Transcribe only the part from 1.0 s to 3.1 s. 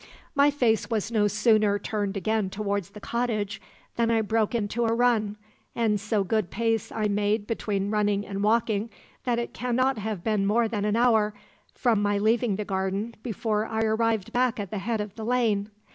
no sooner turned again towards the